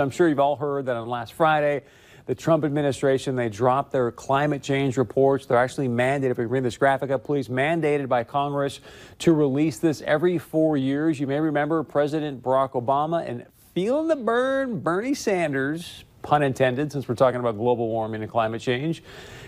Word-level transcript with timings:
I'm 0.00 0.10
sure 0.10 0.28
you've 0.28 0.38
all 0.38 0.54
heard 0.54 0.86
that 0.86 0.94
on 0.94 1.08
last 1.08 1.32
Friday, 1.32 1.82
the 2.26 2.34
Trump 2.36 2.64
administration, 2.64 3.34
they 3.34 3.48
dropped 3.48 3.90
their 3.90 4.12
climate 4.12 4.62
change 4.62 4.96
reports. 4.96 5.44
They're 5.46 5.58
actually 5.58 5.88
mandated, 5.88 6.30
if 6.30 6.38
we 6.38 6.46
bring 6.46 6.62
this 6.62 6.76
graphic 6.76 7.10
up, 7.10 7.24
please, 7.24 7.48
mandated 7.48 8.08
by 8.08 8.22
Congress 8.22 8.78
to 9.18 9.32
release 9.32 9.80
this 9.80 10.00
every 10.02 10.38
four 10.38 10.76
years. 10.76 11.18
You 11.18 11.26
may 11.26 11.40
remember 11.40 11.82
President 11.82 12.44
Barack 12.44 12.80
Obama 12.80 13.28
and 13.28 13.44
feeling 13.74 14.06
the 14.06 14.14
burn, 14.14 14.78
Bernie 14.78 15.14
Sanders, 15.14 16.04
pun 16.22 16.44
intended, 16.44 16.92
since 16.92 17.08
we're 17.08 17.16
talking 17.16 17.40
about 17.40 17.56
global 17.56 17.88
warming 17.88 18.22
and 18.22 18.30
climate 18.30 18.60
change, 18.60 19.02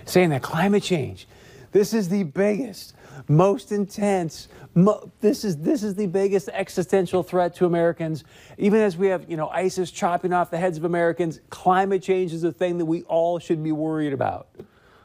saying 0.05 0.31
that 0.31 0.43
climate 0.43 0.83
change, 0.83 1.29
this 1.73 1.95
is 1.95 2.09
the 2.09 2.25
biggest, 2.25 2.95
most 3.29 3.71
intense, 3.71 4.49
Mo 4.75 5.11
this 5.21 5.45
is 5.45 5.57
this 5.59 5.83
is 5.83 5.95
the 5.95 6.07
biggest 6.07 6.49
existential 6.53 7.23
threat 7.23 7.55
to 7.57 7.67
Americans. 7.67 8.25
Even 8.57 8.81
as 8.81 8.97
we 8.97 9.09
have, 9.09 9.29
you 9.29 9.37
know, 9.37 9.49
ISIS 9.49 9.91
chopping 9.91 10.33
off 10.33 10.51
the 10.51 10.59
heads 10.59 10.79
of 10.79 10.85
Americans, 10.85 11.41
climate 11.51 12.03
change 12.03 12.33
is 12.33 12.45
a 12.45 12.53
thing 12.53 12.79
that 12.79 12.85
we 12.85 13.03
all 13.03 13.39
should 13.39 13.63
be 13.63 13.73
worried 13.73 14.13
about. 14.13 14.49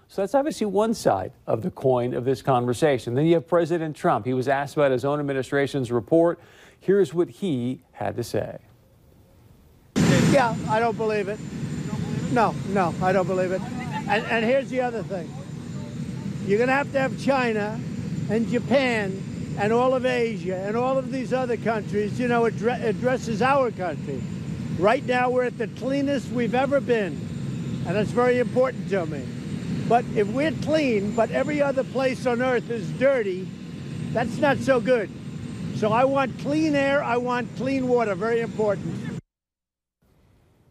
So 0.07 0.21
that's 0.21 0.35
obviously 0.35 0.67
one 0.67 0.93
side 0.93 1.31
of 1.47 1.63
the 1.63 1.71
coin 1.71 2.13
of 2.13 2.25
this 2.25 2.41
conversation. 2.43 3.15
Then 3.15 3.25
you 3.25 3.33
have 3.35 3.47
President 3.47 3.95
Trump. 3.95 4.25
He 4.25 4.33
was 4.33 4.47
asked 4.47 4.75
about 4.75 4.91
his 4.91 5.03
own 5.03 5.19
administration's 5.19 5.91
report. 5.91 6.39
Here's 6.79 7.13
what 7.13 7.29
he 7.29 7.81
had 7.91 8.15
to 8.17 8.23
say. 8.23 8.59
Yeah, 10.31 10.55
I 10.69 10.79
don't 10.79 10.97
believe 10.97 11.27
it. 11.27 11.39
No, 12.31 12.53
no, 12.67 12.93
I 13.01 13.11
don't 13.11 13.27
believe 13.27 13.51
it. 13.51 13.61
And, 14.07 14.23
and 14.25 14.45
here's 14.45 14.69
the 14.69 14.81
other 14.81 15.01
thing. 15.01 15.27
You're 16.45 16.59
going 16.59 16.67
to 16.67 16.75
have 16.75 16.91
to 16.91 16.99
have 16.99 17.19
China 17.19 17.79
and 18.29 18.47
Japan 18.47 19.55
and 19.57 19.73
all 19.73 19.95
of 19.95 20.05
Asia 20.05 20.57
and 20.57 20.77
all 20.77 20.95
of 20.95 21.11
these 21.11 21.33
other 21.33 21.57
countries, 21.57 22.19
you 22.19 22.27
know, 22.27 22.43
addre 22.43 22.83
addresses 22.83 23.41
our 23.41 23.71
country. 23.71 24.21
Right 24.77 25.03
now, 25.05 25.31
we're 25.31 25.45
at 25.45 25.57
the 25.57 25.67
cleanest 25.69 26.29
we've 26.29 26.53
ever 26.53 26.79
been, 26.79 27.13
and 27.87 27.95
that's 27.95 28.11
very 28.11 28.37
important 28.37 28.89
to 28.89 29.07
me. 29.07 29.25
But 29.89 30.05
if 30.15 30.27
we're 30.27 30.51
clean, 30.51 31.15
but 31.15 31.31
every 31.31 31.63
other 31.63 31.83
place 31.83 32.27
on 32.27 32.43
earth 32.43 32.69
is 32.69 32.91
dirty, 32.91 33.47
that's 34.11 34.37
not 34.37 34.59
so 34.59 34.79
good. 34.79 35.09
So 35.77 35.91
I 35.91 36.05
want 36.05 36.37
clean 36.39 36.75
air, 36.75 37.03
I 37.03 37.17
want 37.17 37.55
clean 37.57 37.87
water, 37.87 38.13
very 38.13 38.41
important. 38.41 39.19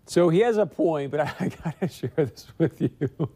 So 0.07 0.29
he 0.29 0.41
has 0.41 0.57
a 0.57 0.67
point, 0.67 1.11
but 1.11 1.21
I 1.41 1.51
gotta 1.65 1.89
share 1.89 2.11
this 2.17 2.47
with 2.59 2.81
you. 2.81 3.29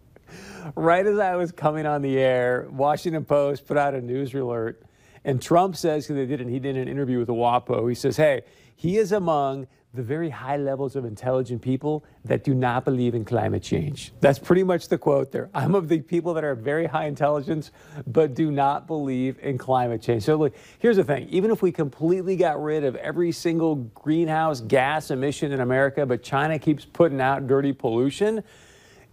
Right 0.75 1.07
as 1.07 1.19
I 1.19 1.37
was 1.37 1.53
coming 1.53 1.87
on 1.87 2.03
the 2.03 2.19
air, 2.19 2.67
Washington 2.71 3.25
Post 3.25 3.67
put 3.67 3.77
out 3.77 3.95
a 3.95 4.01
news 4.01 4.35
alert 4.35 4.83
and 5.25 5.43
Trump 5.43 5.77
says, 5.77 6.05
because 6.05 6.17
they 6.17 6.27
did 6.27 6.41
it, 6.41 6.49
he 6.49 6.59
did 6.59 6.77
an 6.77 6.89
interview 6.89 7.19
with 7.19 7.29
WAPO, 7.29 7.89
he 7.89 7.95
says, 7.95 8.17
hey, 8.17 8.43
he 8.77 8.97
is 8.97 9.13
among 9.13 9.67
the 9.95 10.03
very 10.03 10.29
high 10.31 10.59
levels 10.59 10.97
of 10.97 11.05
intelligent 11.05 11.63
people 11.63 12.05
that 12.25 12.45
do 12.45 12.55
not 12.55 12.85
believe 12.85 13.15
in 13.15 13.25
climate 13.25 13.63
change. 13.63 14.13
That's 14.21 14.39
pretty 14.39 14.63
much 14.63 14.89
the 14.89 14.99
quote 14.99 15.33
there. 15.33 15.49
I'm 15.55 15.75
of 15.75 15.89
the 15.89 16.01
people 16.01 16.35
that 16.35 16.45
are 16.45 16.55
very 16.55 16.87
high 16.87 17.07
intelligence, 17.07 17.73
but 18.07 18.35
do 18.35 18.51
not 18.51 18.87
believe 18.87 19.39
in 19.43 19.57
climate 19.59 20.03
change. 20.03 20.25
So 20.25 20.37
look, 20.37 20.55
here's 20.79 20.97
the 20.97 21.05
thing. 21.05 21.27
Even 21.31 21.51
if 21.51 21.63
we 21.63 21.73
completely 21.73 22.37
got 22.37 22.63
rid 22.63 22.85
of 22.85 22.97
every 22.97 23.33
single 23.33 23.77
greenhouse 23.77 24.61
gas 24.61 25.11
emission 25.11 25.53
in 25.53 25.61
America, 25.61 26.05
but 26.05 26.23
China 26.23 26.59
keeps 26.59 26.85
putting 26.85 27.21
out 27.21 27.47
dirty 27.47 27.73
pollution, 27.73 28.45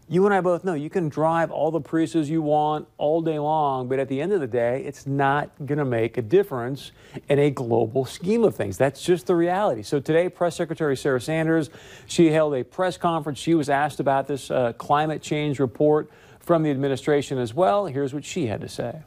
you 0.08 0.25
and 0.25 0.34
I 0.34 0.42
both 0.42 0.64
know 0.64 0.75
you 0.75 0.89
can 0.89 1.09
drive 1.09 1.50
all 1.50 1.72
the 1.72 1.81
Priuses 1.81 2.28
you 2.28 2.42
want 2.42 2.88
all 2.98 3.22
day 3.22 3.39
long, 3.39 3.88
but 3.88 3.98
at 3.98 4.08
the 4.08 4.22
end 4.22 4.34
of 4.34 4.39
the 4.39 4.47
day, 4.47 4.84
it's 4.84 5.08
not 5.08 5.50
going 5.66 5.80
to 5.80 5.86
make 5.86 6.17
a 6.17 6.22
difference 6.22 6.92
in 7.28 7.39
a 7.39 7.50
global 7.50 8.06
scheme 8.06 8.44
of 8.44 8.56
things. 8.56 8.78
That's 8.78 9.02
just 9.02 9.25
the 9.25 9.36
reality. 9.36 9.81
So 9.81 10.00
today, 10.00 10.30
Press 10.30 10.56
Secretary 10.56 10.95
Sarah 10.95 11.20
Sanders, 11.20 11.72
she 12.06 12.30
held 12.30 12.53
a 12.53 12.64
press 12.64 12.97
conference. 12.97 13.39
She 13.39 13.56
was 13.56 13.67
asked 13.67 14.00
about 14.00 14.28
this 14.28 14.52
uh, 14.52 14.73
climate 14.73 15.23
change 15.23 15.59
report 15.59 16.12
from 16.40 16.62
the 16.62 16.69
administration 16.69 17.40
as 17.40 17.56
well. 17.56 17.88
Here's 17.88 18.14
what 18.14 18.23
she 18.23 18.45
had 18.45 18.62
to 18.62 18.69
say. 18.69 19.02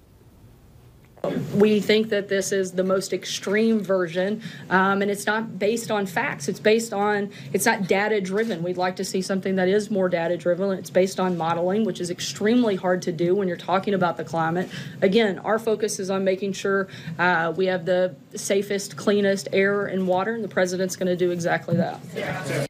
We 1.55 1.81
think 1.81 2.09
that 2.11 2.29
this 2.29 2.53
is 2.53 2.73
the 2.73 2.85
most 2.85 3.13
extreme 3.13 3.81
version, 3.81 4.43
um, 4.71 5.03
and 5.03 5.11
it's 5.11 5.27
not 5.27 5.59
based 5.59 5.91
on 5.91 6.07
facts. 6.07 6.49
It's 6.49 6.61
based 6.61 6.93
on, 6.93 7.31
it's 7.53 7.67
not 7.67 7.89
data 7.89 8.21
driven. 8.21 8.63
We'd 8.63 8.77
like 8.77 8.97
to 8.97 9.05
see 9.05 9.23
something 9.23 9.57
that 9.57 9.69
is 9.69 9.91
more 9.91 10.09
data 10.09 10.37
driven. 10.37 10.71
It's 10.73 10.91
based 10.91 11.19
on 11.21 11.37
modeling, 11.37 11.85
which 11.85 12.01
is 12.01 12.11
extremely 12.11 12.77
hard 12.77 13.03
to 13.03 13.13
do 13.13 13.35
when 13.35 13.49
you're 13.49 13.57
talking 13.57 13.95
about 13.95 14.17
the 14.17 14.25
climate. 14.25 14.69
Again, 15.03 15.39
our 15.41 15.59
focus 15.59 15.99
is 15.99 16.11
on 16.11 16.25
making 16.25 16.53
sure 16.53 16.89
uh, 17.19 17.53
we 17.57 17.67
have 17.67 17.85
the 17.85 18.15
safest, 18.35 18.97
cleanest 18.97 19.49
air 19.53 19.87
and 19.87 20.07
water, 20.07 20.35
and 20.35 20.45
the 20.45 20.49
president's 20.49 20.97
going 20.97 21.09
to 21.09 21.17
do 21.17 21.31
exactly 21.31 21.77
that. 21.77 22.68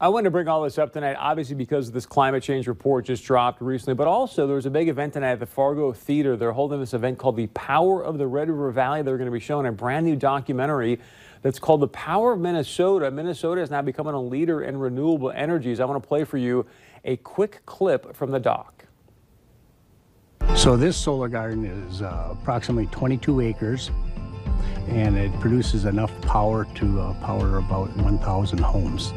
I 0.00 0.08
want 0.08 0.24
to 0.24 0.30
bring 0.30 0.48
all 0.48 0.62
this 0.62 0.76
up 0.76 0.92
tonight, 0.92 1.14
obviously 1.20 1.54
because 1.54 1.92
this 1.92 2.04
climate 2.04 2.42
change 2.42 2.66
report 2.66 3.04
just 3.04 3.24
dropped 3.24 3.60
recently, 3.62 3.94
but 3.94 4.08
also 4.08 4.44
there 4.44 4.56
was 4.56 4.66
a 4.66 4.70
big 4.70 4.88
event 4.88 5.12
tonight 5.12 5.30
at 5.30 5.38
the 5.38 5.46
Fargo 5.46 5.92
Theater. 5.92 6.36
They're 6.36 6.50
holding 6.50 6.80
this 6.80 6.94
event 6.94 7.16
called 7.16 7.36
The 7.36 7.46
Power 7.48 8.04
of 8.04 8.18
the 8.18 8.26
Red 8.26 8.50
River 8.50 8.72
Valley. 8.72 9.02
They're 9.02 9.16
going 9.16 9.30
to 9.30 9.32
be 9.32 9.38
showing 9.38 9.66
a 9.66 9.72
brand 9.72 10.04
new 10.04 10.16
documentary 10.16 10.98
that's 11.42 11.60
called 11.60 11.80
The 11.80 11.88
Power 11.88 12.32
of 12.32 12.40
Minnesota. 12.40 13.08
Minnesota 13.12 13.60
is 13.60 13.70
now 13.70 13.82
becoming 13.82 14.14
a 14.14 14.20
leader 14.20 14.64
in 14.64 14.76
renewable 14.76 15.30
energies. 15.30 15.78
I 15.78 15.84
want 15.84 16.02
to 16.02 16.06
play 16.06 16.24
for 16.24 16.38
you 16.38 16.66
a 17.04 17.16
quick 17.18 17.62
clip 17.64 18.16
from 18.16 18.32
the 18.32 18.40
doc. 18.40 18.86
So 20.56 20.76
this 20.76 20.96
solar 20.96 21.28
garden 21.28 21.66
is 21.66 22.02
uh, 22.02 22.30
approximately 22.32 22.86
22 22.86 23.42
acres 23.42 23.92
and 24.88 25.16
it 25.16 25.32
produces 25.38 25.84
enough 25.84 26.10
power 26.22 26.66
to 26.74 27.00
uh, 27.00 27.14
power 27.24 27.58
about 27.58 27.96
1,000 27.96 28.58
homes 28.58 29.12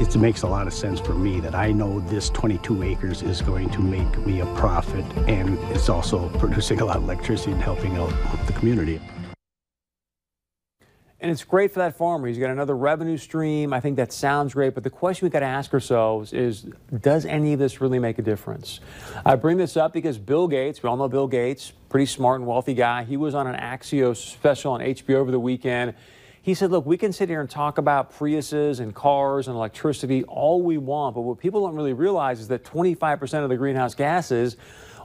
it 0.00 0.16
makes 0.16 0.42
a 0.42 0.46
lot 0.46 0.68
of 0.68 0.72
sense 0.72 1.00
for 1.00 1.14
me 1.14 1.40
that 1.40 1.56
I 1.56 1.72
know 1.72 1.98
this 2.00 2.30
22 2.30 2.84
acres 2.84 3.22
is 3.22 3.42
going 3.42 3.68
to 3.70 3.80
make 3.80 4.16
me 4.18 4.40
a 4.40 4.46
profit 4.54 5.04
and 5.28 5.58
it's 5.72 5.88
also 5.88 6.28
producing 6.38 6.80
a 6.80 6.84
lot 6.84 6.96
of 6.96 7.02
electricity 7.02 7.50
and 7.50 7.60
helping 7.60 7.96
out 7.96 8.12
the 8.46 8.52
community. 8.52 9.00
And 11.20 11.32
it's 11.32 11.42
great 11.42 11.72
for 11.72 11.80
that 11.80 11.96
farmer. 11.96 12.28
He's 12.28 12.38
got 12.38 12.50
another 12.50 12.76
revenue 12.76 13.16
stream. 13.16 13.72
I 13.72 13.80
think 13.80 13.96
that 13.96 14.12
sounds 14.12 14.54
great. 14.54 14.72
But 14.72 14.84
the 14.84 14.90
question 14.90 15.26
we've 15.26 15.32
got 15.32 15.40
to 15.40 15.46
ask 15.46 15.74
ourselves 15.74 16.32
is 16.32 16.66
does 17.00 17.26
any 17.26 17.52
of 17.52 17.58
this 17.58 17.80
really 17.80 17.98
make 17.98 18.20
a 18.20 18.22
difference? 18.22 18.78
I 19.26 19.34
bring 19.34 19.56
this 19.56 19.76
up 19.76 19.92
because 19.92 20.16
Bill 20.16 20.46
Gates, 20.46 20.80
we 20.80 20.88
all 20.88 20.96
know 20.96 21.08
Bill 21.08 21.26
Gates, 21.26 21.72
pretty 21.88 22.06
smart 22.06 22.38
and 22.38 22.46
wealthy 22.46 22.74
guy. 22.74 23.02
He 23.02 23.16
was 23.16 23.34
on 23.34 23.48
an 23.48 23.56
Axios 23.56 24.18
special 24.18 24.74
on 24.74 24.80
HBO 24.80 25.16
over 25.16 25.32
the 25.32 25.40
weekend. 25.40 25.94
He 26.42 26.54
said, 26.54 26.70
look, 26.70 26.86
we 26.86 26.96
can 26.96 27.12
sit 27.12 27.28
here 27.28 27.40
and 27.40 27.50
talk 27.50 27.78
about 27.78 28.12
Priuses 28.12 28.80
and 28.80 28.94
cars 28.94 29.48
and 29.48 29.56
electricity 29.56 30.24
all 30.24 30.62
we 30.62 30.78
want, 30.78 31.14
but 31.14 31.22
what 31.22 31.38
people 31.38 31.66
don't 31.66 31.74
really 31.74 31.92
realize 31.92 32.40
is 32.40 32.48
that 32.48 32.64
25% 32.64 33.42
of 33.42 33.48
the 33.48 33.56
greenhouse 33.56 33.94
gases, 33.94 34.56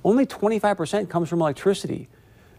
only 0.04 0.26
25% 0.26 1.10
comes 1.10 1.30
from 1.30 1.42
electricity. 1.42 2.08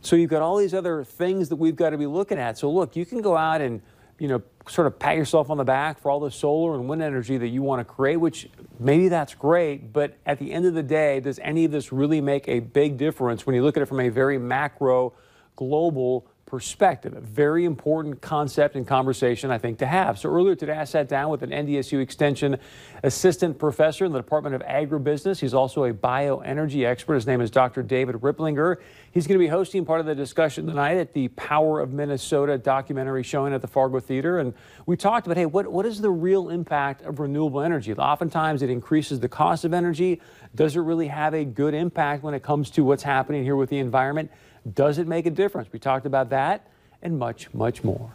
So 0.00 0.16
you've 0.16 0.30
got 0.30 0.42
all 0.42 0.56
these 0.56 0.74
other 0.74 1.04
things 1.04 1.48
that 1.48 1.56
we've 1.56 1.76
got 1.76 1.90
to 1.90 1.98
be 1.98 2.06
looking 2.06 2.38
at. 2.38 2.58
So 2.58 2.70
look, 2.70 2.94
you 2.94 3.06
can 3.06 3.22
go 3.22 3.36
out 3.36 3.60
and, 3.60 3.80
you 4.18 4.28
know, 4.28 4.42
sort 4.68 4.86
of 4.86 4.98
pat 4.98 5.16
yourself 5.16 5.50
on 5.50 5.56
the 5.56 5.64
back 5.64 5.98
for 5.98 6.10
all 6.10 6.20
the 6.20 6.30
solar 6.30 6.74
and 6.74 6.88
wind 6.88 7.02
energy 7.02 7.38
that 7.38 7.48
you 7.48 7.62
want 7.62 7.80
to 7.80 7.84
create, 7.84 8.16
which 8.16 8.48
maybe 8.78 9.08
that's 9.08 9.34
great, 9.34 9.92
but 9.92 10.16
at 10.26 10.38
the 10.38 10.52
end 10.52 10.66
of 10.66 10.74
the 10.74 10.82
day, 10.82 11.20
does 11.20 11.38
any 11.40 11.64
of 11.64 11.70
this 11.70 11.92
really 11.92 12.20
make 12.20 12.48
a 12.48 12.60
big 12.60 12.96
difference 12.96 13.46
when 13.46 13.54
you 13.54 13.62
look 13.62 13.76
at 13.76 13.82
it 13.82 13.86
from 13.86 14.00
a 14.00 14.08
very 14.08 14.38
macro, 14.38 15.12
global 15.56 16.26
perspective. 16.54 17.16
A 17.16 17.20
very 17.20 17.64
important 17.64 18.20
concept 18.20 18.76
and 18.76 18.86
conversation, 18.86 19.50
I 19.50 19.58
think, 19.58 19.78
to 19.78 19.86
have. 19.86 20.20
So 20.20 20.30
earlier 20.30 20.54
today, 20.54 20.74
I 20.78 20.84
sat 20.84 21.08
down 21.08 21.30
with 21.30 21.42
an 21.42 21.50
NDSU 21.50 22.00
Extension 22.00 22.58
assistant 23.02 23.58
professor 23.58 24.04
in 24.04 24.12
the 24.12 24.20
Department 24.20 24.54
of 24.54 24.62
Agribusiness. 24.62 25.40
He's 25.40 25.52
also 25.52 25.82
a 25.82 25.92
bioenergy 25.92 26.86
expert. 26.86 27.14
His 27.16 27.26
name 27.26 27.40
is 27.40 27.50
Dr. 27.50 27.82
David 27.82 28.14
Ripplinger. 28.20 28.76
He's 29.10 29.26
going 29.26 29.36
to 29.36 29.44
be 29.44 29.48
hosting 29.48 29.84
part 29.84 29.98
of 29.98 30.06
the 30.06 30.14
discussion 30.14 30.64
tonight 30.68 30.96
at 30.96 31.12
the 31.12 31.26
Power 31.26 31.80
of 31.80 31.92
Minnesota 31.92 32.56
documentary 32.56 33.24
showing 33.24 33.52
at 33.52 33.60
the 33.60 33.66
Fargo 33.66 33.98
Theater. 33.98 34.38
And 34.38 34.54
we 34.86 34.96
talked 34.96 35.26
about, 35.26 35.36
hey, 35.36 35.46
what, 35.46 35.66
what 35.66 35.84
is 35.86 36.00
the 36.00 36.10
real 36.12 36.50
impact 36.50 37.02
of 37.02 37.18
renewable 37.18 37.62
energy? 37.62 37.92
Oftentimes 37.94 38.62
it 38.62 38.70
increases 38.70 39.18
the 39.18 39.28
cost 39.28 39.64
of 39.64 39.74
energy. 39.74 40.20
Does 40.54 40.76
it 40.76 40.80
really 40.82 41.08
have 41.08 41.34
a 41.34 41.44
good 41.44 41.74
impact 41.74 42.22
when 42.22 42.32
it 42.32 42.44
comes 42.44 42.70
to 42.70 42.84
what's 42.84 43.02
happening 43.02 43.42
here 43.42 43.56
with 43.56 43.70
the 43.70 43.80
environment? 43.80 44.30
Does 44.72 44.98
it 44.98 45.06
make 45.06 45.26
a 45.26 45.30
difference? 45.30 45.68
We 45.72 45.78
talked 45.78 46.06
about 46.06 46.30
that 46.30 46.68
and 47.02 47.18
much, 47.18 47.52
much 47.52 47.84
more. 47.84 48.10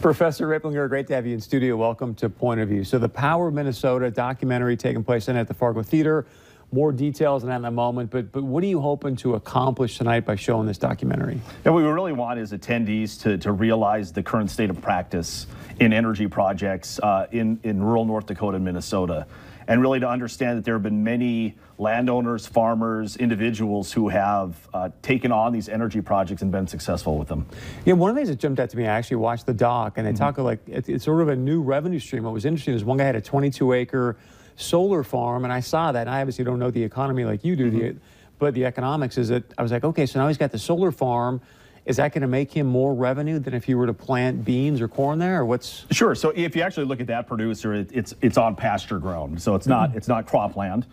Professor 0.00 0.46
Ripplinger, 0.46 0.88
great 0.88 1.06
to 1.08 1.14
have 1.14 1.26
you 1.26 1.34
in 1.34 1.40
studio. 1.40 1.76
Welcome 1.76 2.14
to 2.16 2.28
Point 2.28 2.60
of 2.60 2.68
View. 2.68 2.84
So, 2.84 2.98
the 2.98 3.08
Power 3.08 3.48
of 3.48 3.54
Minnesota 3.54 4.10
documentary 4.10 4.76
taking 4.76 5.02
place 5.02 5.28
in 5.28 5.36
at 5.36 5.48
the 5.48 5.54
Fargo 5.54 5.82
Theater. 5.82 6.26
More 6.72 6.90
details 6.90 7.44
on 7.44 7.50
that 7.50 7.56
in 7.56 7.64
a 7.64 7.70
moment, 7.70 8.10
but 8.10 8.32
but 8.32 8.42
what 8.42 8.64
are 8.64 8.66
you 8.66 8.80
hoping 8.80 9.14
to 9.16 9.34
accomplish 9.34 9.98
tonight 9.98 10.24
by 10.24 10.34
showing 10.34 10.66
this 10.66 10.78
documentary? 10.78 11.40
Yeah, 11.64 11.72
what 11.72 11.82
we 11.82 11.88
really 11.88 12.12
want 12.12 12.40
is 12.40 12.52
attendees 12.52 13.20
to, 13.22 13.38
to 13.38 13.52
realize 13.52 14.12
the 14.12 14.22
current 14.22 14.50
state 14.50 14.70
of 14.70 14.80
practice 14.80 15.46
in 15.78 15.92
energy 15.92 16.26
projects 16.26 16.98
uh, 17.00 17.26
in, 17.30 17.60
in 17.62 17.82
rural 17.82 18.04
North 18.04 18.26
Dakota 18.26 18.56
and 18.56 18.64
Minnesota. 18.64 19.26
And 19.66 19.80
really 19.80 20.00
to 20.00 20.08
understand 20.08 20.58
that 20.58 20.64
there 20.64 20.74
have 20.74 20.82
been 20.82 21.04
many 21.04 21.56
landowners, 21.78 22.46
farmers, 22.46 23.16
individuals 23.16 23.92
who 23.92 24.08
have 24.08 24.68
uh, 24.72 24.90
taken 25.02 25.32
on 25.32 25.52
these 25.52 25.68
energy 25.68 26.00
projects 26.00 26.42
and 26.42 26.52
been 26.52 26.66
successful 26.66 27.18
with 27.18 27.28
them. 27.28 27.46
Yeah, 27.84 27.94
one 27.94 28.10
of 28.10 28.16
the 28.16 28.20
things 28.20 28.28
that 28.28 28.38
jumped 28.38 28.60
out 28.60 28.70
to 28.70 28.76
me, 28.76 28.84
I 28.84 28.96
actually 28.96 29.16
watched 29.16 29.46
the 29.46 29.54
doc, 29.54 29.94
and 29.96 30.06
they 30.06 30.12
talk 30.12 30.38
like 30.38 30.60
it, 30.68 30.88
it's 30.88 31.04
sort 31.04 31.22
of 31.22 31.28
a 31.28 31.36
new 31.36 31.62
revenue 31.62 31.98
stream. 31.98 32.24
What 32.24 32.32
was 32.32 32.44
interesting 32.44 32.74
is 32.74 32.84
one 32.84 32.98
guy 32.98 33.04
had 33.04 33.16
a 33.16 33.20
22 33.20 33.72
acre 33.72 34.16
solar 34.56 35.02
farm, 35.02 35.44
and 35.44 35.52
I 35.52 35.60
saw 35.60 35.92
that. 35.92 36.02
And 36.02 36.10
I 36.10 36.20
obviously 36.20 36.44
don't 36.44 36.58
know 36.58 36.70
the 36.70 36.82
economy 36.82 37.24
like 37.24 37.44
you 37.44 37.56
do, 37.56 37.70
the, 37.70 37.96
but 38.38 38.54
the 38.54 38.64
economics 38.64 39.18
is 39.18 39.28
that 39.28 39.44
I 39.58 39.62
was 39.62 39.72
like, 39.72 39.84
okay, 39.84 40.06
so 40.06 40.20
now 40.20 40.28
he's 40.28 40.38
got 40.38 40.52
the 40.52 40.58
solar 40.58 40.92
farm. 40.92 41.40
Is 41.86 41.96
that 41.96 42.14
going 42.14 42.22
to 42.22 42.28
make 42.28 42.50
him 42.50 42.66
more 42.66 42.94
revenue 42.94 43.38
than 43.38 43.52
if 43.52 43.68
you 43.68 43.76
were 43.76 43.86
to 43.86 43.92
plant 43.92 44.44
beans 44.44 44.80
or 44.80 44.88
corn 44.88 45.18
there, 45.18 45.40
or 45.40 45.44
what's? 45.44 45.84
Sure. 45.90 46.14
So 46.14 46.30
if 46.34 46.56
you 46.56 46.62
actually 46.62 46.86
look 46.86 47.00
at 47.00 47.06
that 47.08 47.26
producer, 47.26 47.74
it, 47.74 47.90
it's 47.92 48.14
it's 48.22 48.38
on 48.38 48.56
pasture 48.56 48.98
ground, 48.98 49.42
so 49.42 49.54
it's 49.54 49.66
not 49.66 49.90
mm-hmm. 49.90 49.98
it's 49.98 50.08
not 50.08 50.26
cropland, 50.26 50.84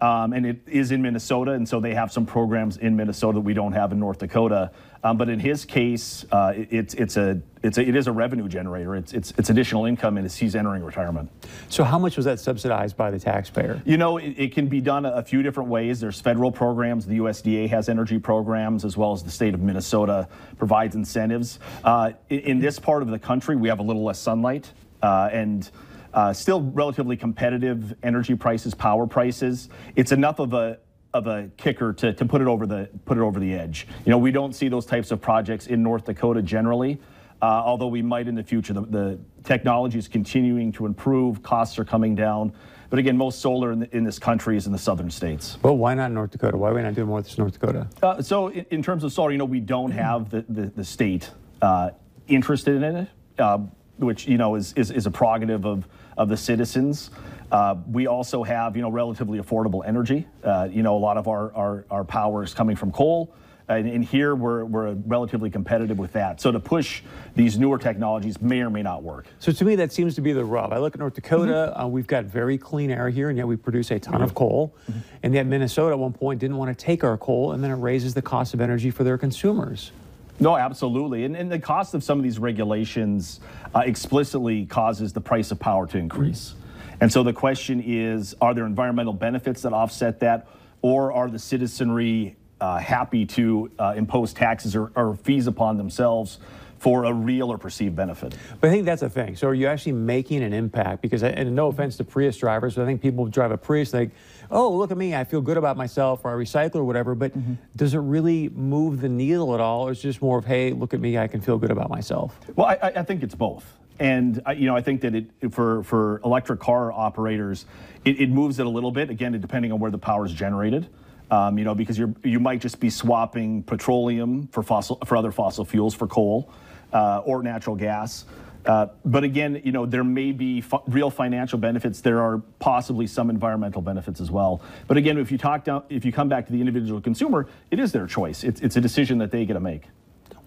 um, 0.00 0.32
and 0.32 0.46
it 0.46 0.60
is 0.66 0.92
in 0.92 1.02
Minnesota, 1.02 1.52
and 1.52 1.68
so 1.68 1.80
they 1.80 1.94
have 1.94 2.10
some 2.10 2.24
programs 2.24 2.76
in 2.78 2.96
Minnesota 2.96 3.36
that 3.36 3.40
we 3.40 3.54
don't 3.54 3.72
have 3.72 3.92
in 3.92 3.98
North 4.00 4.18
Dakota. 4.18 4.70
Um, 5.02 5.16
but 5.16 5.28
in 5.28 5.40
his 5.40 5.64
case, 5.64 6.26
uh, 6.30 6.52
it, 6.54 6.68
it's 6.70 6.94
it's 6.94 7.16
a 7.16 7.40
it's 7.62 7.78
a, 7.78 7.86
it 7.86 7.96
is 7.96 8.06
a 8.06 8.12
revenue 8.12 8.48
generator. 8.48 8.96
It's 8.96 9.12
it's 9.12 9.32
it's 9.38 9.50
additional 9.50 9.86
income, 9.86 10.18
and 10.18 10.30
he's 10.30 10.54
entering 10.54 10.82
retirement. 10.82 11.30
So 11.68 11.84
how 11.84 11.98
much 11.98 12.16
was 12.16 12.26
that 12.26 12.38
subsidized 12.38 12.96
by 12.96 13.10
the 13.10 13.18
taxpayer? 13.18 13.80
You 13.84 13.96
know, 13.96 14.18
it, 14.18 14.34
it 14.36 14.52
can 14.52 14.68
be 14.68 14.80
done 14.80 15.06
a, 15.06 15.22
few 15.22 15.42
different 15.42 15.70
ways. 15.70 16.00
There's 16.00 16.20
federal 16.20 16.50
programs. 16.50 17.06
The 17.06 17.18
USDA 17.18 17.68
has 17.68 17.88
energy 17.88 18.18
programs, 18.18 18.84
as 18.84 18.96
well 18.96 19.12
as 19.12 19.22
the 19.22 19.30
state 19.30 19.54
of 19.54 19.60
Minnesota 19.60 20.28
provides 20.58 20.96
incentives. 20.96 21.60
Uh, 21.84 22.12
in, 22.28 22.40
in 22.40 22.58
this 22.58 22.78
part 22.78 23.02
of 23.02 23.08
the 23.08 23.18
country, 23.18 23.56
we 23.56 23.68
have 23.68 23.78
a 23.78 23.82
little 23.82 24.04
less 24.04 24.18
sunlight, 24.18 24.70
uh, 25.02 25.28
and 25.32 25.70
uh, 26.14 26.32
still 26.32 26.62
relatively 26.62 27.16
competitive 27.16 27.94
energy 28.02 28.34
prices, 28.34 28.74
power 28.74 29.06
prices. 29.06 29.68
It's 29.96 30.12
enough 30.12 30.38
of 30.38 30.54
a 30.54 30.78
of 31.12 31.26
a 31.26 31.50
kicker 31.56 31.92
to, 31.92 32.12
to 32.12 32.24
put 32.24 32.40
it 32.40 32.46
over 32.46 32.66
the 32.66 32.88
put 33.04 33.18
it 33.18 33.20
over 33.20 33.40
the 33.40 33.54
edge. 33.54 33.86
You 34.04 34.10
know, 34.10 34.18
we 34.18 34.30
don't 34.30 34.54
see 34.54 34.68
those 34.68 34.86
types 34.86 35.10
of 35.10 35.20
projects 35.20 35.66
in 35.66 35.82
North 35.82 36.04
Dakota 36.04 36.42
generally. 36.42 37.00
Uh, 37.42 37.46
although 37.64 37.86
we 37.86 38.02
might 38.02 38.28
in 38.28 38.34
the 38.34 38.42
future, 38.42 38.74
the, 38.74 38.82
the 38.82 39.18
technology 39.44 39.98
is 39.98 40.06
continuing 40.06 40.70
to 40.72 40.84
improve, 40.84 41.42
costs 41.42 41.78
are 41.78 41.86
coming 41.86 42.14
down. 42.14 42.52
But 42.90 42.98
again, 42.98 43.16
most 43.16 43.40
solar 43.40 43.72
in, 43.72 43.78
the, 43.80 43.96
in 43.96 44.04
this 44.04 44.18
country 44.18 44.56
is 44.56 44.66
in 44.66 44.72
the 44.72 44.78
southern 44.78 45.10
states. 45.10 45.56
Well, 45.62 45.76
why 45.76 45.94
not 45.94 46.10
North 46.10 46.32
Dakota? 46.32 46.58
Why 46.58 46.70
are 46.70 46.74
we 46.74 46.82
not 46.82 46.94
doing 46.94 47.06
more 47.06 47.18
with 47.18 47.38
North 47.38 47.52
Dakota? 47.52 47.88
Uh, 48.02 48.20
so, 48.20 48.48
in, 48.48 48.66
in, 48.70 48.82
terms 48.82 49.04
of 49.04 49.12
solar, 49.12 49.30
you 49.30 49.38
know, 49.38 49.44
we 49.44 49.60
don't 49.60 49.92
have 49.92 50.28
the, 50.28 50.44
the, 50.48 50.66
the 50.66 50.84
state 50.84 51.30
uh, 51.62 51.90
interested 52.26 52.82
in 52.82 52.96
it, 52.96 53.08
uh, 53.38 53.58
which, 53.98 54.26
you 54.26 54.36
know, 54.36 54.56
is, 54.56 54.72
is, 54.74 54.90
is, 54.90 55.06
a 55.06 55.10
prerogative 55.10 55.64
of, 55.64 55.86
of 56.16 56.28
the 56.28 56.36
citizens. 56.36 57.10
Uh, 57.50 57.76
we 57.90 58.06
also 58.06 58.42
have, 58.42 58.76
you 58.76 58.82
know, 58.82 58.90
relatively 58.90 59.38
affordable 59.40 59.84
energy. 59.86 60.26
Uh, 60.44 60.68
you 60.70 60.82
know, 60.82 60.96
a 60.96 60.98
lot 60.98 61.16
of 61.16 61.26
our, 61.28 61.52
our, 61.54 61.84
our 61.90 62.04
power 62.04 62.42
is 62.42 62.54
coming 62.54 62.76
from 62.76 62.92
coal. 62.92 63.34
And, 63.68 63.88
and, 63.88 64.04
here 64.04 64.34
we're, 64.34 64.64
we're 64.64 64.94
relatively 65.06 65.48
competitive 65.48 65.96
with 65.96 66.12
that. 66.14 66.40
So 66.40 66.50
to 66.50 66.58
push 66.58 67.02
these 67.36 67.56
newer 67.56 67.78
technologies 67.78 68.40
may 68.40 68.62
or 68.62 68.70
may 68.70 68.82
not 68.82 69.04
work. 69.04 69.26
So 69.38 69.52
to 69.52 69.64
me, 69.64 69.76
that 69.76 69.92
seems 69.92 70.16
to 70.16 70.20
be 70.20 70.32
the 70.32 70.44
rub. 70.44 70.72
I 70.72 70.78
look 70.78 70.94
at 70.94 70.98
North 70.98 71.14
Dakota, 71.14 71.52
mm-hmm. 71.52 71.80
uh, 71.80 71.86
we've 71.86 72.08
got 72.08 72.24
very 72.24 72.58
clean 72.58 72.90
air 72.90 73.08
here, 73.10 73.28
and 73.28 73.38
yet 73.38 73.46
we 73.46 73.54
produce 73.54 73.92
a 73.92 74.00
ton 74.00 74.14
mm-hmm. 74.14 74.24
of 74.24 74.34
coal. 74.34 74.74
Mm-hmm. 74.90 74.98
And 75.22 75.34
yet 75.34 75.46
Minnesota 75.46 75.92
at 75.92 76.00
one 76.00 76.12
point 76.12 76.40
didn't 76.40 76.56
want 76.56 76.76
to 76.76 76.84
take 76.84 77.04
our 77.04 77.16
coal, 77.16 77.52
and 77.52 77.62
then 77.62 77.70
it 77.70 77.76
raises 77.76 78.12
the 78.12 78.22
cost 78.22 78.54
of 78.54 78.60
energy 78.60 78.90
for 78.90 79.04
their 79.04 79.16
consumers. 79.16 79.92
No, 80.40 80.56
absolutely. 80.56 81.26
And, 81.26 81.36
and 81.36 81.52
the 81.52 81.58
cost 81.58 81.92
of 81.92 82.02
some 82.02 82.18
of 82.18 82.24
these 82.24 82.38
regulations 82.38 83.40
uh, 83.74 83.80
explicitly 83.80 84.64
causes 84.64 85.12
the 85.12 85.20
price 85.20 85.50
of 85.50 85.60
power 85.60 85.86
to 85.88 85.98
increase. 85.98 86.54
And 87.00 87.12
so 87.12 87.22
the 87.22 87.32
question 87.32 87.82
is 87.84 88.34
are 88.40 88.54
there 88.54 88.64
environmental 88.64 89.12
benefits 89.12 89.62
that 89.62 89.74
offset 89.74 90.20
that, 90.20 90.48
or 90.80 91.12
are 91.12 91.28
the 91.28 91.38
citizenry 91.38 92.36
uh, 92.60 92.78
happy 92.78 93.24
to 93.24 93.70
uh, 93.78 93.94
impose 93.96 94.32
taxes 94.32 94.76
or, 94.76 94.92
or, 94.94 95.16
fees 95.16 95.46
upon 95.46 95.78
themselves 95.78 96.38
for 96.80 97.04
a 97.04 97.12
real 97.12 97.52
or 97.52 97.58
perceived 97.58 97.94
benefit. 97.94 98.34
But 98.58 98.70
I 98.70 98.72
think 98.72 98.86
that's 98.86 99.02
the 99.02 99.10
thing. 99.10 99.36
So 99.36 99.48
are 99.48 99.54
you 99.54 99.66
actually 99.66 99.92
making 99.92 100.42
an 100.42 100.54
impact? 100.54 101.02
Because, 101.02 101.22
and 101.22 101.54
no 101.54 101.68
offense 101.68 101.98
to 101.98 102.04
Prius 102.04 102.38
drivers, 102.38 102.74
but 102.74 102.82
I 102.82 102.86
think 102.86 103.02
people 103.02 103.26
drive 103.26 103.50
a 103.50 103.58
Prius 103.58 103.92
like, 103.92 104.12
oh, 104.50 104.72
look 104.72 104.90
at 104.90 104.96
me, 104.96 105.14
I 105.14 105.24
feel 105.24 105.42
good 105.42 105.58
about 105.58 105.76
myself, 105.76 106.22
or 106.24 106.30
I 106.30 106.42
recycle 106.42 106.76
or 106.76 106.84
whatever. 106.84 107.14
But 107.14 107.38
mm-hmm. 107.38 107.54
does 107.76 107.92
it 107.92 107.98
really 107.98 108.48
move 108.48 109.02
the 109.02 109.10
needle 109.10 109.52
at 109.54 109.60
all, 109.60 109.88
or 109.88 109.90
it's 109.92 110.00
just 110.00 110.22
more 110.22 110.38
of, 110.38 110.46
hey, 110.46 110.72
look 110.72 110.94
at 110.94 111.00
me, 111.00 111.18
I 111.18 111.26
can 111.26 111.42
feel 111.42 111.58
good 111.58 111.70
about 111.70 111.90
myself? 111.90 112.40
Well, 112.56 112.66
I, 112.66 112.92
I 112.96 113.02
think 113.02 113.22
it's 113.22 113.34
both. 113.34 113.66
And 113.98 114.42
you 114.56 114.64
know, 114.64 114.74
I 114.74 114.80
think 114.80 115.02
that 115.02 115.14
it 115.14 115.28
for 115.50 115.82
for 115.82 116.22
electric 116.24 116.58
car 116.58 116.90
operators, 116.90 117.66
it, 118.06 118.18
it 118.18 118.30
moves 118.30 118.58
it 118.58 118.64
a 118.64 118.70
little 118.70 118.90
bit. 118.90 119.10
Again, 119.10 119.38
depending 119.38 119.72
on 119.72 119.78
where 119.78 119.90
the 119.90 119.98
power 119.98 120.24
is 120.24 120.32
generated. 120.32 120.88
Um, 121.30 121.58
you 121.58 121.64
know, 121.64 121.76
because 121.76 121.96
you 121.96 122.14
you 122.24 122.40
might 122.40 122.60
just 122.60 122.80
be 122.80 122.90
swapping 122.90 123.62
petroleum 123.62 124.48
for 124.48 124.62
fossil 124.64 124.98
for 125.04 125.16
other 125.16 125.30
fossil 125.30 125.64
fuels 125.64 125.94
for 125.94 126.08
coal 126.08 126.50
uh, 126.92 127.22
or 127.24 127.42
natural 127.42 127.76
gas. 127.76 128.24
Uh, 128.66 128.88
but 129.04 129.24
again, 129.24 129.60
you 129.64 129.72
know, 129.72 129.86
there 129.86 130.04
may 130.04 130.32
be 130.32 130.62
real 130.86 131.10
financial 131.10 131.58
benefits. 131.58 132.00
There 132.00 132.20
are 132.20 132.38
possibly 132.58 133.06
some 133.06 133.30
environmental 133.30 133.80
benefits 133.80 134.20
as 134.20 134.30
well. 134.30 134.60
But 134.86 134.96
again, 134.96 135.18
if 135.18 135.32
you 135.32 135.38
talk 135.38 135.64
down, 135.64 135.84
if 135.88 136.04
you 136.04 136.12
come 136.12 136.28
back 136.28 136.46
to 136.46 136.52
the 136.52 136.60
individual 136.60 137.00
consumer, 137.00 137.46
it 137.70 137.78
is 137.78 137.92
their 137.92 138.06
choice. 138.06 138.44
It's, 138.44 138.60
it's 138.60 138.76
a 138.76 138.80
decision 138.80 139.18
that 139.18 139.30
they 139.30 139.46
get 139.46 139.54
to 139.54 139.60
make. 139.60 139.84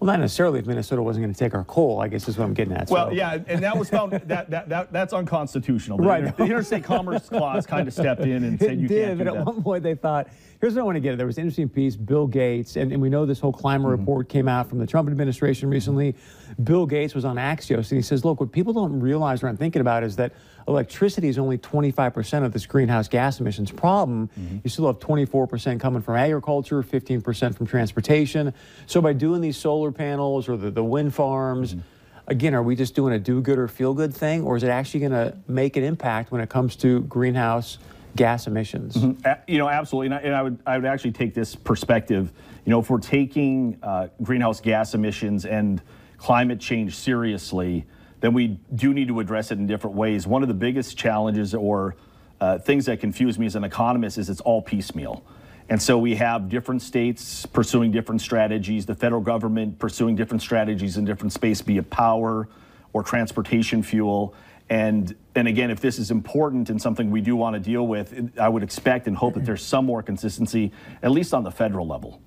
Well, 0.04 0.12
not 0.12 0.20
necessarily 0.20 0.58
if 0.58 0.66
Minnesota 0.66 1.02
wasn't 1.02 1.24
going 1.24 1.32
to 1.32 1.38
take 1.38 1.54
our 1.54 1.64
coal, 1.64 2.02
I 2.02 2.08
guess 2.08 2.28
is 2.28 2.36
what 2.36 2.44
I'm 2.44 2.52
getting 2.52 2.74
at. 2.74 2.90
Well, 2.90 3.08
so. 3.08 3.12
yeah, 3.12 3.38
and 3.46 3.62
that 3.62 3.74
was 3.74 3.88
found 3.88 4.12
that, 4.26 4.50
that, 4.50 4.68
that 4.68 4.92
that's 4.92 5.14
unconstitutional. 5.14 5.96
The 5.96 6.04
right. 6.04 6.24
Inter, 6.24 6.36
the 6.36 6.44
Interstate 6.44 6.84
Commerce 6.84 7.26
Clause 7.30 7.64
kind 7.66 7.88
of 7.88 7.94
stepped 7.94 8.20
in 8.20 8.44
and 8.44 8.58
said 8.60 8.78
you 8.78 8.86
did, 8.86 9.06
can't 9.06 9.18
do 9.18 9.24
but 9.24 9.34
at 9.34 9.46
one 9.46 9.62
point 9.62 9.82
they 9.82 9.94
thought, 9.94 10.28
here's 10.60 10.74
what 10.74 10.82
I 10.82 10.84
want 10.84 10.96
to 10.96 11.00
get 11.00 11.12
at. 11.12 11.16
There 11.16 11.26
was 11.26 11.38
an 11.38 11.44
interesting 11.44 11.70
piece, 11.70 11.96
Bill 11.96 12.26
Gates, 12.26 12.76
and, 12.76 12.92
and 12.92 13.00
we 13.00 13.08
know 13.08 13.24
this 13.24 13.40
whole 13.40 13.50
climate 13.50 13.86
mm-hmm. 13.86 14.00
report 14.00 14.28
came 14.28 14.46
out 14.46 14.68
from 14.68 14.78
the 14.78 14.86
Trump 14.86 15.08
administration 15.08 15.70
recently. 15.70 16.14
Bill 16.62 16.84
Gates 16.84 17.14
was 17.14 17.24
on 17.24 17.36
Axios, 17.36 17.90
and 17.90 17.96
he 17.98 18.02
says, 18.02 18.26
look, 18.26 18.40
what 18.40 18.52
people 18.52 18.74
don't 18.74 19.00
realize 19.00 19.42
or 19.42 19.46
aren't 19.46 19.58
thinking 19.58 19.80
about 19.80 20.04
is 20.04 20.16
that 20.16 20.34
electricity 20.66 21.28
is 21.28 21.38
only 21.38 21.58
25% 21.58 22.44
of 22.44 22.52
this 22.52 22.66
greenhouse 22.66 23.08
gas 23.08 23.40
emissions 23.40 23.70
problem. 23.70 24.28
Mm-hmm. 24.38 24.58
You 24.64 24.70
still 24.70 24.86
have 24.86 24.98
24% 24.98 25.80
coming 25.80 26.02
from 26.02 26.16
agriculture, 26.16 26.82
15% 26.82 27.54
from 27.54 27.66
transportation. 27.66 28.54
So 28.86 29.00
by 29.00 29.12
doing 29.12 29.40
these 29.40 29.56
solar 29.56 29.92
panels 29.92 30.48
or 30.48 30.56
the, 30.56 30.70
the 30.70 30.84
wind 30.84 31.14
farms, 31.14 31.74
mm-hmm. 31.74 31.80
again, 32.28 32.54
are 32.54 32.62
we 32.62 32.76
just 32.76 32.94
doing 32.94 33.12
a 33.14 33.18
do 33.18 33.40
good 33.40 33.58
or 33.58 33.68
feel 33.68 33.94
good 33.94 34.14
thing, 34.14 34.42
or 34.42 34.56
is 34.56 34.62
it 34.62 34.68
actually 34.68 35.00
going 35.00 35.12
to 35.12 35.36
make 35.46 35.76
an 35.76 35.84
impact 35.84 36.32
when 36.32 36.40
it 36.40 36.48
comes 36.48 36.76
to 36.76 37.00
greenhouse 37.02 37.78
gas 38.16 38.46
emissions? 38.46 38.96
Mm-hmm. 38.96 39.32
You 39.46 39.58
know, 39.58 39.68
absolutely. 39.68 40.06
And 40.06 40.14
I, 40.14 40.18
and 40.20 40.34
I, 40.34 40.42
would, 40.42 40.58
I 40.66 40.78
would 40.78 40.86
actually 40.86 41.12
take 41.12 41.34
this 41.34 41.54
perspective. 41.54 42.32
You 42.64 42.70
know, 42.70 42.80
if 42.80 42.88
we're 42.88 42.98
taking 42.98 43.78
uh, 43.82 44.08
greenhouse 44.22 44.60
gas 44.60 44.94
emissions 44.94 45.44
and 45.44 45.82
climate 46.16 46.58
change 46.58 46.96
seriously, 46.96 47.84
then 48.24 48.32
we 48.32 48.58
do 48.74 48.94
need 48.94 49.08
to 49.08 49.20
address 49.20 49.50
it 49.50 49.58
in 49.58 49.66
different 49.66 49.94
ways. 49.96 50.26
One 50.26 50.40
of 50.40 50.48
the 50.48 50.54
biggest 50.54 50.96
challenges 50.96 51.54
or 51.54 51.94
uh, 52.40 52.56
things 52.56 52.86
that 52.86 52.98
confuse 52.98 53.38
me 53.38 53.44
as 53.44 53.54
an 53.54 53.64
economist 53.64 54.16
is 54.16 54.30
it's 54.30 54.40
all 54.40 54.62
piecemeal. 54.62 55.22
And 55.68 55.80
so 55.80 55.98
we 55.98 56.14
have 56.14 56.48
different 56.48 56.80
states 56.80 57.44
pursuing 57.44 57.90
different 57.90 58.22
strategies, 58.22 58.86
the 58.86 58.94
federal 58.94 59.20
government 59.20 59.78
pursuing 59.78 60.16
different 60.16 60.40
strategies 60.40 60.96
in 60.96 61.04
different 61.04 61.34
space, 61.34 61.60
be 61.60 61.76
it 61.76 61.90
power 61.90 62.48
or 62.94 63.02
transportation 63.02 63.82
fuel. 63.82 64.34
And, 64.70 65.14
and 65.34 65.46
again, 65.46 65.70
if 65.70 65.82
this 65.82 65.98
is 65.98 66.10
important 66.10 66.70
and 66.70 66.80
something 66.80 67.10
we 67.10 67.20
do 67.20 67.36
want 67.36 67.52
to 67.52 67.60
deal 67.60 67.86
with, 67.86 68.32
I 68.40 68.48
would 68.48 68.62
expect 68.62 69.06
and 69.06 69.14
hope 69.14 69.34
that 69.34 69.44
there's 69.44 69.62
some 69.62 69.84
more 69.84 70.02
consistency, 70.02 70.72
at 71.02 71.10
least 71.10 71.34
on 71.34 71.44
the 71.44 71.50
federal 71.50 71.86
level. 71.86 72.22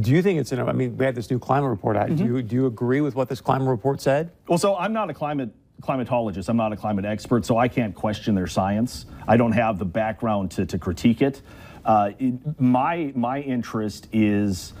Do 0.00 0.10
you 0.10 0.22
think 0.22 0.40
it's 0.40 0.52
enough? 0.52 0.68
I 0.68 0.72
mean, 0.72 0.96
we 0.96 1.04
had 1.04 1.14
this 1.14 1.30
new 1.30 1.38
climate 1.38 1.68
report 1.68 1.96
out. 1.96 2.06
Mm-hmm. 2.06 2.16
Do, 2.16 2.24
you, 2.24 2.42
do 2.42 2.56
you 2.56 2.66
agree 2.66 3.00
with 3.00 3.14
what 3.14 3.28
this 3.28 3.40
climate 3.40 3.68
report 3.68 4.00
said? 4.00 4.30
Well, 4.48 4.58
so 4.58 4.76
I'm 4.76 4.92
not 4.92 5.10
a 5.10 5.14
climate 5.14 5.50
climatologist. 5.82 6.48
I'm 6.48 6.56
not 6.56 6.72
a 6.72 6.76
climate 6.76 7.04
expert, 7.04 7.44
so 7.44 7.58
I 7.58 7.68
can't 7.68 7.94
question 7.94 8.34
their 8.34 8.46
science. 8.46 9.06
I 9.28 9.36
don't 9.36 9.52
have 9.52 9.78
the 9.78 9.84
background 9.84 10.50
to, 10.52 10.64
to 10.66 10.78
critique 10.78 11.20
it. 11.20 11.42
Uh, 11.84 12.12
it. 12.18 12.60
My 12.60 13.12
my 13.14 13.40
interest 13.40 14.08
is 14.12 14.72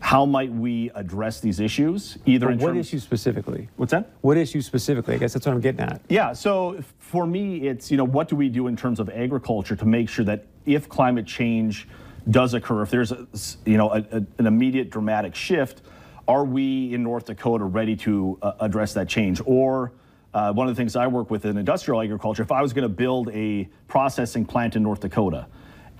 how 0.00 0.24
might 0.26 0.52
we 0.52 0.90
address 0.94 1.40
these 1.40 1.60
issues? 1.60 2.18
Either 2.26 2.46
but 2.46 2.52
in 2.54 2.58
what 2.58 2.68
terms, 2.72 2.86
issue 2.88 2.98
specifically? 2.98 3.68
What's 3.76 3.92
that? 3.92 4.10
What 4.22 4.36
issue 4.36 4.60
specifically? 4.60 5.14
I 5.14 5.18
guess 5.18 5.32
that's 5.34 5.46
what 5.46 5.54
I'm 5.54 5.60
getting 5.60 5.82
at. 5.82 6.00
Yeah. 6.08 6.32
So 6.32 6.82
for 6.98 7.26
me, 7.26 7.68
it's 7.68 7.90
you 7.90 7.96
know 7.96 8.04
what 8.04 8.28
do 8.28 8.36
we 8.36 8.48
do 8.48 8.66
in 8.66 8.76
terms 8.76 8.98
of 8.98 9.08
agriculture 9.10 9.76
to 9.76 9.86
make 9.86 10.08
sure 10.08 10.24
that 10.24 10.46
if 10.66 10.88
climate 10.88 11.26
change 11.26 11.86
does 12.28 12.54
occur, 12.54 12.82
if 12.82 12.90
there's 12.90 13.12
a, 13.12 13.26
you 13.64 13.76
know 13.76 13.90
a, 13.90 13.98
a, 14.10 14.24
an 14.38 14.46
immediate 14.46 14.90
dramatic 14.90 15.34
shift, 15.34 15.82
are 16.28 16.44
we 16.44 16.92
in 16.94 17.02
North 17.02 17.26
Dakota 17.26 17.64
ready 17.64 17.96
to 17.96 18.38
uh, 18.42 18.52
address 18.60 18.94
that 18.94 19.08
change? 19.08 19.40
Or 19.44 19.92
uh, 20.32 20.52
one 20.52 20.68
of 20.68 20.76
the 20.76 20.80
things 20.80 20.94
I 20.96 21.06
work 21.06 21.30
with 21.30 21.44
in 21.44 21.56
industrial 21.56 22.00
agriculture, 22.00 22.42
if 22.42 22.52
I 22.52 22.62
was 22.62 22.72
going 22.72 22.82
to 22.82 22.88
build 22.88 23.30
a 23.30 23.68
processing 23.88 24.44
plant 24.44 24.76
in 24.76 24.82
North 24.82 25.00
Dakota, 25.00 25.46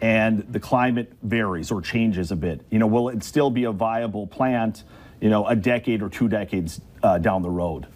and 0.01 0.41
the 0.53 0.61
climate 0.61 1.13
varies 1.23 1.71
or 1.71 1.83
changes 1.83 2.31
a 2.31 2.37
bit, 2.37 2.61
you 2.71 2.79
know, 2.79 2.87
will 2.87 3.09
it 3.09 3.23
still 3.25 3.51
be 3.51 3.65
a 3.65 3.73
viable 3.73 4.27
plant, 4.27 4.85
you 5.21 5.29
know, 5.29 5.47
a 5.47 5.57
decade 5.57 6.01
or 6.01 6.09
two 6.09 6.29
decades 6.29 6.81
uh, 7.03 7.19
down 7.19 7.43
the 7.43 7.51
road? 7.51 7.87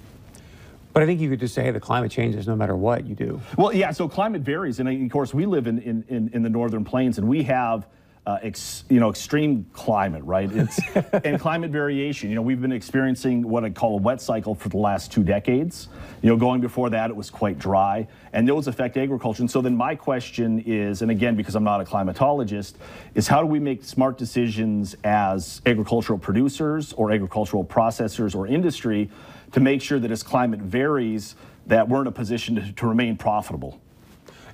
But 0.93 1.03
I 1.03 1.07
think 1.07 1.21
you 1.21 1.29
could 1.31 1.41
just 1.41 1.55
say 1.55 1.71
the 1.71 1.81
climate 1.81 2.11
changes 2.11 2.47
no 2.47 2.55
matter 2.55 2.77
what 2.77 3.05
you 3.07 3.15
do. 3.15 3.41
Well, 3.57 3.73
yeah. 3.73 3.91
So 3.91 4.09
climate 4.09 4.43
varies, 4.43 4.81
and 4.81 4.89
of 4.89 5.11
course, 5.11 5.35
we 5.35 5.47
live 5.47 5.67
in 5.67 5.79
in, 5.81 6.05
in, 6.09 6.31
in 6.33 6.43
the 6.43 6.51
northern 6.51 6.85
plains, 6.85 7.19
and 7.19 7.29
we 7.29 7.43
have. 7.45 7.87
Uh, 8.27 8.39
ex, 8.41 8.85
you 8.89 9.01
know, 9.01 9.11
extreme 9.11 9.67
climate, 9.75 10.25
right? 10.25 10.51
It's 10.51 10.81
and 11.25 11.39
climate 11.39 11.71
variation. 11.71 12.31
You 12.31 12.37
know, 12.37 12.41
we've 12.41 12.61
been 12.61 12.73
experiencing 12.73 13.47
what 13.47 13.65
I 13.65 13.69
call 13.71 13.99
a 13.99 14.01
wet 14.01 14.19
cycle 14.19 14.55
for 14.55 14.71
the 14.71 14.79
last 14.79 15.13
two 15.13 15.23
decades. 15.23 15.89
You 16.23 16.31
know, 16.31 16.37
going 16.39 16.63
before 16.63 16.89
that, 16.89 17.11
it 17.11 17.17
was 17.17 17.29
quite 17.29 17.59
dry, 17.59 18.09
and 18.33 18.49
those 18.49 18.67
affect 18.67 18.97
agriculture. 18.97 19.43
And 19.43 19.51
so 19.51 19.61
then 19.61 19.77
my 19.77 19.95
question 19.95 20.61
is, 20.61 21.03
and 21.03 21.11
again, 21.11 21.37
because 21.37 21.55
I'm 21.55 21.65
not 21.65 21.83
a 21.83 21.85
climatologist, 21.85 22.77
is 23.15 23.29
how 23.29 23.43
do 23.43 23.47
we 23.47 23.59
make 23.59 23.85
smart 23.85 24.17
decisions 24.17 24.97
as 25.05 25.61
agricultural 25.67 26.19
producers 26.19 26.95
or 26.95 27.13
agricultural 27.13 27.63
processors 27.63 28.35
or 28.35 28.47
industry 28.47 29.11
to 29.53 29.61
make 29.61 29.83
sure 29.83 29.99
that 29.99 30.11
as 30.11 30.23
climate 30.23 30.61
varies, 30.61 31.37
that 31.67 31.91
we're 31.91 32.01
in 32.01 32.07
a 32.07 32.13
position 32.13 32.55
to, 32.55 32.73
to 32.73 32.87
remain 32.87 33.19
profitable. 33.19 33.83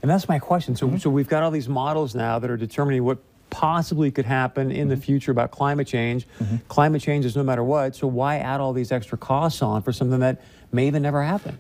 And 0.03 0.11
that's 0.11 0.29
my 0.29 0.41
question. 0.41 0.75
So, 0.75 0.97
so 0.97 1.09
we've 1.09 1.29
got 1.29 1.45
all 1.45 1.51
these 1.53 1.69
models 1.69 2.17
now 2.17 2.39
that 2.41 2.51
are 2.51 2.57
determining 2.57 3.05
what 3.05 3.19
possibly 3.51 4.11
could 4.11 4.25
happen 4.25 4.71
in 4.71 4.89
the 4.89 4.95
mm-hmm. 4.95 5.03
future 5.03 5.33
about 5.33 5.51
climate 5.51 5.87
change. 5.87 6.27
Mm-hmm. 6.39 6.57
Climate 6.69 7.03
change 7.03 7.25
is 7.25 7.37
no 7.37 7.43
matter 7.43 7.65
what. 7.65 7.97
So 7.97 8.07
why 8.07 8.39
add 8.39 8.61
all 8.61 8.73
these 8.73 8.93
extra 8.93 9.19
costs 9.19 9.63
on 9.63 9.83
for 9.83 9.93
something 9.93 10.21
that 10.21 10.41
may 10.73 10.87
even 10.87 11.03
never 11.03 11.23
happen? 11.23 11.59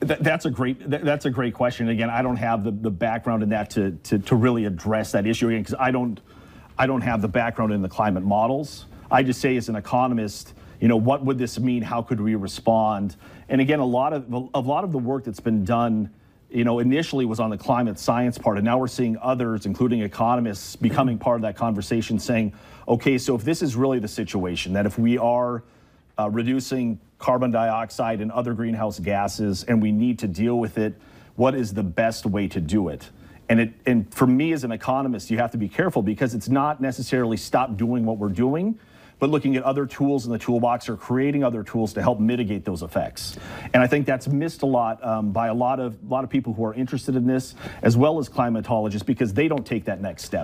Th- 0.00 0.18
that's 0.20 0.44
a 0.44 0.50
great 0.50 0.90
th- 0.90 1.02
that's 1.02 1.26
a 1.26 1.30
great 1.30 1.54
question. 1.54 1.88
Again, 1.88 2.10
I 2.10 2.22
don't 2.22 2.36
have 2.36 2.64
the, 2.64 2.70
the 2.70 2.90
background 2.90 3.42
in 3.42 3.48
that 3.50 3.70
to, 3.70 3.92
to, 4.04 4.18
to 4.18 4.36
really 4.36 4.64
address 4.64 5.12
that 5.12 5.26
issue 5.26 5.48
again 5.48 5.62
because 5.62 5.76
I 5.78 5.90
don't 5.90 6.20
I 6.78 6.86
don't 6.86 7.00
have 7.00 7.20
the 7.20 7.28
background 7.28 7.72
in 7.72 7.82
the 7.82 7.88
climate 7.88 8.22
models. 8.22 8.86
I 9.10 9.22
just 9.22 9.40
say 9.40 9.56
as 9.56 9.68
an 9.68 9.76
economist, 9.76 10.54
you 10.80 10.86
know, 10.86 10.96
what 10.96 11.24
would 11.24 11.38
this 11.38 11.58
mean? 11.58 11.82
How 11.82 12.02
could 12.02 12.20
we 12.20 12.36
respond? 12.36 13.16
And 13.48 13.60
again, 13.60 13.80
a 13.80 13.84
lot 13.84 14.12
of 14.12 14.32
a 14.54 14.60
lot 14.60 14.84
of 14.84 14.92
the 14.92 14.98
work 14.98 15.24
that's 15.24 15.40
been 15.40 15.64
done, 15.64 16.10
you 16.50 16.64
know, 16.64 16.78
initially 16.78 17.24
was 17.24 17.40
on 17.40 17.50
the 17.50 17.58
climate 17.58 17.98
science 17.98 18.38
part, 18.38 18.56
and 18.56 18.64
now 18.64 18.78
we're 18.78 18.88
seeing 18.88 19.18
others, 19.18 19.66
including 19.66 20.00
economists, 20.00 20.76
becoming 20.76 21.18
part 21.18 21.36
of 21.36 21.42
that 21.42 21.56
conversation, 21.56 22.18
saying, 22.18 22.52
okay, 22.86 23.18
so 23.18 23.34
if 23.34 23.44
this 23.44 23.62
is 23.62 23.76
really 23.76 23.98
the 23.98 24.08
situation, 24.08 24.72
that 24.72 24.86
if 24.86 24.98
we 24.98 25.18
are 25.18 25.62
uh, 26.18 26.28
reducing 26.30 26.98
carbon 27.18 27.50
dioxide 27.50 28.20
and 28.20 28.30
other 28.32 28.54
greenhouse 28.54 28.98
gases, 28.98 29.64
and 29.64 29.82
we 29.82 29.92
need 29.92 30.18
to 30.20 30.28
deal 30.28 30.58
with 30.58 30.78
it. 30.78 30.94
What 31.36 31.54
is 31.54 31.74
the 31.74 31.82
best 31.82 32.26
way 32.26 32.48
to 32.48 32.60
do 32.60 32.88
it? 32.88 33.08
And 33.48 33.60
it 33.60 33.72
and 33.86 34.12
for 34.12 34.26
me 34.26 34.52
as 34.52 34.64
an 34.64 34.72
economist, 34.72 35.30
you 35.30 35.38
have 35.38 35.52
to 35.52 35.58
be 35.58 35.68
careful 35.68 36.02
because 36.02 36.34
it's 36.34 36.48
not 36.48 36.80
necessarily 36.80 37.36
stop 37.36 37.76
doing 37.76 38.04
what 38.04 38.18
we're 38.18 38.28
doing, 38.28 38.78
but 39.18 39.30
looking 39.30 39.56
at 39.56 39.62
other 39.62 39.86
tools 39.86 40.26
in 40.26 40.32
the 40.32 40.38
toolbox 40.38 40.88
or 40.88 40.96
creating 40.96 41.44
other 41.44 41.62
tools 41.62 41.92
to 41.94 42.02
help 42.02 42.20
mitigate 42.20 42.64
those 42.64 42.82
effects. 42.82 43.36
And 43.74 43.82
I 43.82 43.86
think 43.86 44.06
that's 44.06 44.28
missed 44.28 44.62
a 44.62 44.66
lot 44.66 45.04
um, 45.04 45.32
by 45.32 45.48
a 45.48 45.54
lot 45.54 45.80
of 45.80 45.96
lot 46.08 46.24
of 46.24 46.30
people 46.30 46.52
who 46.52 46.64
are 46.64 46.74
interested 46.74 47.16
in 47.16 47.26
this, 47.26 47.54
as 47.82 47.96
well 47.96 48.18
as 48.18 48.28
climatologists, 48.28 49.06
because 49.06 49.34
they 49.34 49.48
don't 49.48 49.66
take 49.66 49.84
that 49.86 50.00
next 50.00 50.24
step. 50.24 50.36